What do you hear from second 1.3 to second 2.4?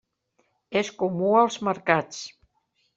als mercats.